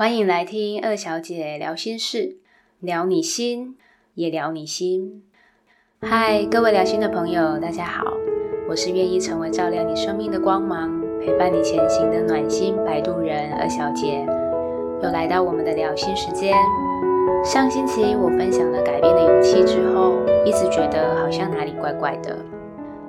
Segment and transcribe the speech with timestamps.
[0.00, 2.38] 欢迎来听二小姐聊心事，
[2.78, 3.76] 聊你心
[4.14, 5.22] 也聊你心。
[6.00, 8.14] 嗨，各位聊心的朋友，大家好，
[8.66, 14.26] 我是愿意成为照亮你生命的光芒，陪伴你前行的暖心摆渡人二小姐。
[15.02, 16.56] 又来到我们的聊心时间。
[17.44, 20.14] 上星期我分享了改变的勇气之后，
[20.46, 22.38] 一直觉得好像哪里怪怪的。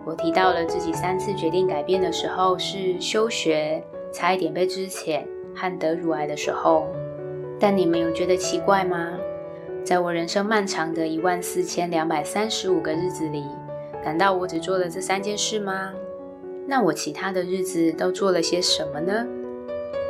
[0.03, 3.81] 我提到了自己三次决定改变的时候是休学，
[4.11, 5.25] 差一点被之前。
[5.55, 6.87] 和得乳癌的时候，
[7.59, 9.11] 但你们有觉得奇怪吗？
[9.83, 13.43] 在我人生漫长的一万四千两百三十五个日子里，
[14.05, 15.91] 难道我只做了这三件事吗？
[16.67, 19.25] 那我其他的日子都做了些什么呢？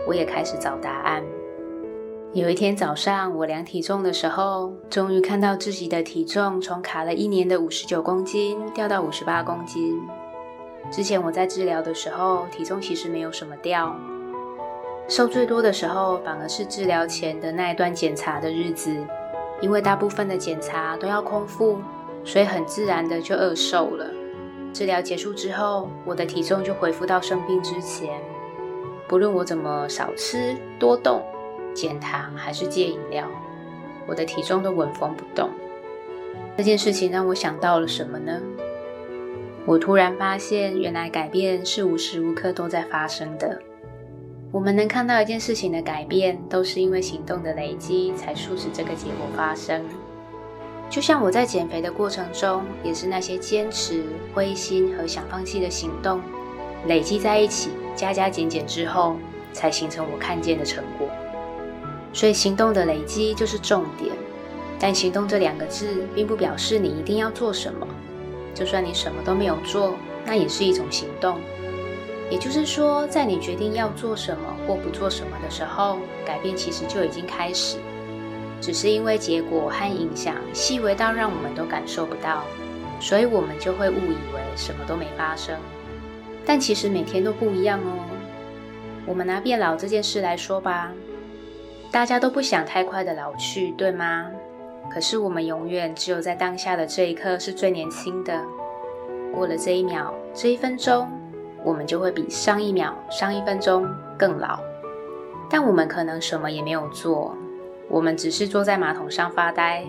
[0.06, 1.24] 我也开始找答案。
[2.34, 10.00] 有一天早上，我量体重的时候，终于看到自己的体重从卡了一年的五十九公斤掉到五十八公斤。
[10.90, 13.96] 之前我在治疗的时候，体重其实没有什么掉。
[15.08, 18.96] 瘦最多的时候，反而是治疗前的那一段检查的日子，
[19.60, 21.80] 因为大部分的检查都要空腹，
[22.24, 24.06] 所以很自然的就饿瘦了。
[24.74, 28.22] 治疗结束之后，我的体重就恢复到生病之前。
[29.08, 31.22] 不论我怎么少吃多动、
[31.74, 33.28] 减糖还是戒饮料，
[34.08, 35.50] 我的体重都稳风不动。
[36.56, 38.40] 这件事情让我想到了什么呢？
[39.66, 43.62] 我突然发现，原来改变是无时无刻都在发生的。
[44.52, 49.82] 我们能看到一件事情的改变，都是因为行动的累积才促使这个结果发生。
[50.90, 56.20] 就像我在减肥的过程中，也是那些坚持、灰心和想放弃的行动
[56.86, 59.16] 累积在一起，加加减减之后，
[59.54, 61.08] 才形成我看见的成果。
[62.12, 64.14] 所以，行动的累积就是重点。
[64.78, 67.88] 但行动这两个字，并不表示你一定要做什么。
[68.54, 71.40] 就算你什么都没有做，那也是一种行动。
[72.32, 77.78] 也就是说，在你决定要做什么或不做什么的时候，改变其实就已经开始，
[78.62, 82.44] 只是因为结果和影响细微到让我们都感受不到，
[83.02, 85.58] 所以我们就会误以为什么都没发生。
[86.46, 88.00] 但其实每天都不一样哦。
[89.06, 90.90] 我们拿变老这件事来说吧，
[91.92, 94.32] 大家都不想太快的老去，对吗？
[94.90, 98.42] 可是我们永远只有在当下的这一刻是最年轻的，
[99.34, 101.21] 过了这一秒、这一分钟。
[101.64, 104.60] 我们就会比上一秒、上一分钟更老，
[105.50, 107.36] 但我们可能什么也没有做，
[107.88, 109.86] 我们只是坐在马桶上发呆，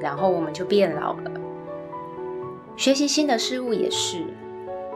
[0.00, 1.30] 然后我们就变老了。
[2.76, 4.24] 学习新的事物也是，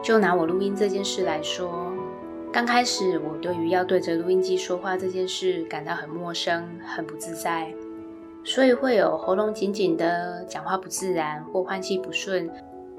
[0.01, 1.91] 就拿我录音这件事来说，
[2.51, 7.71] 刚开始我对于要对着录音机说话这件事感到很陌生、很不自在，
[8.43, 12.49] 所以会有喉咙紧紧的、讲话不自然或换气不顺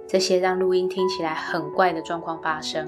[0.07, 2.87] 这些让录音听起来很怪的状况发生。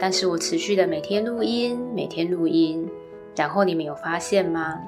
[0.00, 2.88] 但是我持续的每天录音，每天录音，
[3.36, 4.80] 然后你们有发现吗？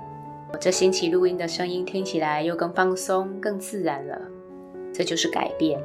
[0.50, 4.18] 我这星期录音的声音听起来又更放松、更自然了。
[4.90, 5.78] 这就是改变。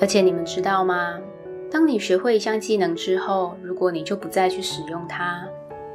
[0.00, 1.20] 而且你们知道吗？
[1.70, 5.46] 当你学会一项技能之后，如果你就不再去使用它，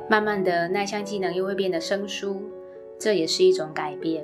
[0.08, 2.44] 慢慢的那项技能又会变得生疏，
[3.00, 4.24] 这也是一种改变。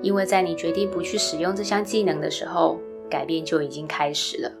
[0.00, 2.78] 因为在你决定不去使用这项技能的时候，
[3.10, 4.52] 改变就已经开始了。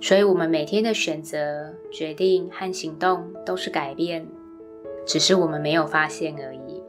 [0.00, 4.26] 所以，我们每天的选择、决定和行动都是改变，
[5.06, 6.82] 只是我们没有发现而已。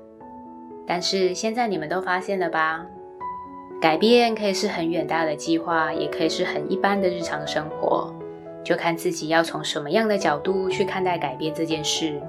[0.87, 2.85] 但是现在你们都发现了吧？
[3.81, 8.15] 改变可以是很远大的计划，也可以是很一般的日常生活，
[8.63, 12.21] 就看自己要从什么样的角度去看待改变这件事。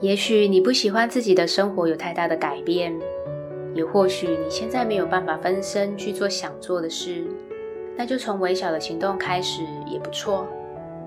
[0.00, 2.94] 也许你不喜欢自己的生活有太大的改变，
[3.74, 7.24] 也或许你现在没有办法分身去做想做的事。
[7.96, 10.46] 那就从微小的行动开始也不错，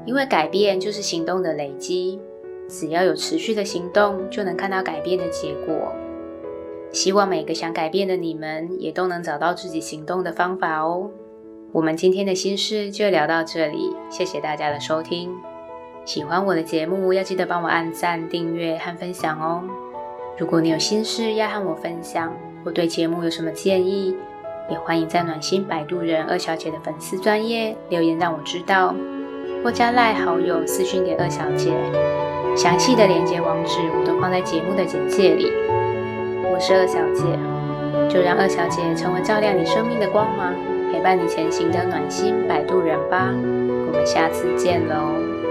[0.06, 2.20] 因为改变就是行动的累积，
[2.68, 5.94] 只要有持续的行动，就能看到改变的结果。
[6.92, 11.12] 希望每个想改变的你们也都能找到自己行动的方法哦。
[11.72, 15.32] 我们今天的心事就聊到这里，谢谢大家的收听。
[16.04, 19.62] 喜欢我的节目，要记得帮我按赞、订阅和分享哦。
[20.40, 24.16] 如果你有心事要和我分享，或对节目有什么建议，
[24.70, 28.94] 也欢迎在暖心摆渡人二小姐的粉丝专业留言让我知道，
[29.64, 31.72] 或加赖好友私讯给二小姐，
[32.56, 35.52] 详细的连接网址我都放在节目的简介里。
[36.52, 37.24] 我是二小姐，
[38.14, 40.54] 就让二小姐成为照亮你生命的光芒，
[40.92, 43.30] 陪伴你前行的暖心摆渡人吧。
[43.34, 45.49] 我们下次见喽。